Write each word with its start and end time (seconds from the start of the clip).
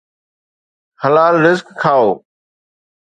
حلال 1.01 1.35
رزق 1.45 1.67
کائو. 1.81 2.11